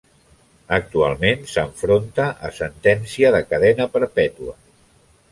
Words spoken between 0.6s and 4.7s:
Actualment, s'enfronta a sentència de cadena perpètua.